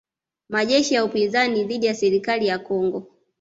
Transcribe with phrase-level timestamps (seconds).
[0.49, 3.07] Majeshi ya upinzani dhidi ya serikali ya Kongo